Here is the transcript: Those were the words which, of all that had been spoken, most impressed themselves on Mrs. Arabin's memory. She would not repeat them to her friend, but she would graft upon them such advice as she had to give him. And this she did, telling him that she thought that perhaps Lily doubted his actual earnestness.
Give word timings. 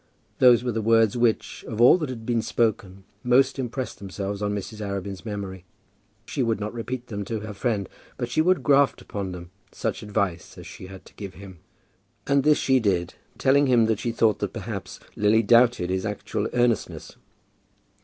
Those 0.39 0.63
were 0.63 0.71
the 0.71 0.81
words 0.81 1.15
which, 1.15 1.63
of 1.67 1.79
all 1.79 1.95
that 1.99 2.09
had 2.09 2.25
been 2.25 2.41
spoken, 2.41 3.03
most 3.23 3.59
impressed 3.59 3.99
themselves 3.99 4.41
on 4.41 4.55
Mrs. 4.55 4.81
Arabin's 4.83 5.23
memory. 5.27 5.63
She 6.25 6.41
would 6.41 6.59
not 6.59 6.73
repeat 6.73 7.05
them 7.05 7.23
to 7.25 7.41
her 7.41 7.53
friend, 7.53 7.87
but 8.17 8.27
she 8.27 8.41
would 8.41 8.63
graft 8.63 8.99
upon 8.99 9.31
them 9.31 9.51
such 9.71 10.01
advice 10.01 10.57
as 10.57 10.65
she 10.65 10.87
had 10.87 11.05
to 11.05 11.13
give 11.13 11.35
him. 11.35 11.59
And 12.25 12.41
this 12.43 12.57
she 12.57 12.79
did, 12.79 13.13
telling 13.37 13.67
him 13.67 13.85
that 13.85 13.99
she 13.99 14.11
thought 14.11 14.39
that 14.39 14.53
perhaps 14.53 14.99
Lily 15.15 15.43
doubted 15.43 15.91
his 15.91 16.03
actual 16.03 16.47
earnestness. 16.51 17.15